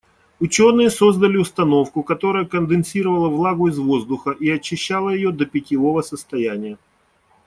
Учёные 0.39 0.89
создали 0.89 1.37
установку, 1.37 2.01
которая 2.01 2.45
конденсировала 2.45 3.29
влагу 3.29 3.67
из 3.67 3.77
воздуха 3.77 4.31
и 4.31 4.49
очищала 4.49 5.11
её 5.11 5.31
до 5.31 5.45
питьевого 5.45 6.01
состояния. 6.01 6.79